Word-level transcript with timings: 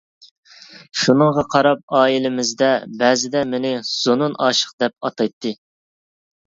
شۇنىڭغا 1.01 1.43
قاراپ 1.55 1.83
ئائىلىمىزدە 1.99 2.71
بەزىدە 3.03 3.47
مېنى 3.53 3.75
«زۇنۇن 3.95 4.43
ئاشىق» 4.47 4.77
دەپ 4.83 5.01
ئاتايتتى. 5.11 5.59